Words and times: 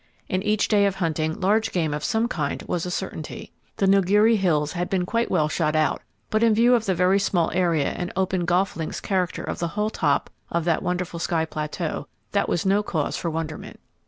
In 0.27 0.41
each 0.41 0.67
day 0.67 0.87
of 0.87 0.95
hunting, 0.95 1.39
large 1.39 1.71
game 1.71 1.93
of 1.93 2.03
some 2.03 2.27
kind 2.27 2.63
was 2.63 2.87
a 2.87 2.89
certainty. 2.89 3.51
The 3.77 3.85
Nilgiri 3.85 4.35
Hills 4.35 4.71
had 4.71 4.89
been 4.89 5.05
quite 5.05 5.29
well 5.29 5.47
shot 5.47 5.75
out, 5.75 6.01
but 6.31 6.41
in 6.41 6.55
view 6.55 6.73
of 6.73 6.87
the 6.87 6.95
very 6.95 7.19
small 7.19 7.51
area 7.51 7.89
and 7.91 8.11
open, 8.15 8.45
golf 8.45 8.75
links 8.75 8.99
character 8.99 9.43
of 9.43 9.59
the 9.59 9.67
whole 9.77 9.91
top 9.91 10.31
of 10.51 10.65
that 10.65 10.81
wonderful 10.81 11.19
sky 11.19 11.45
plateau, 11.45 12.07
that 12.31 12.49
was 12.49 12.65
no 12.65 12.81
cause 12.81 13.15
for 13.15 13.29
wonderment. 13.29 13.79